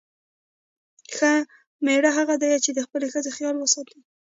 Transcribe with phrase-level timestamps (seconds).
[1.15, 1.31] ښه
[1.85, 3.97] میړه هغه دی چې د خپلې ښځې خیال وساتي.